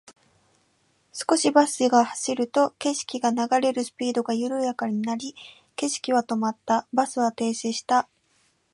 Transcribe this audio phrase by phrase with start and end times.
[1.13, 5.35] 少しバスが走ると、景色が流れるスピードが緩やかになり、
[5.75, 6.87] 景色は止まった。
[6.91, 8.09] バスは停止した。